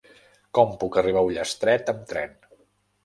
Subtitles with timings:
[0.59, 2.35] Com puc arribar a Ullastret amb tren?